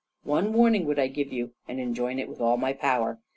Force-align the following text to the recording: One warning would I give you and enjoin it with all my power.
One 0.23 0.51
warning 0.53 0.87
would 0.87 0.97
I 0.97 1.05
give 1.09 1.31
you 1.31 1.51
and 1.67 1.79
enjoin 1.79 2.17
it 2.17 2.27
with 2.27 2.41
all 2.41 2.57
my 2.57 2.73
power. 2.73 3.19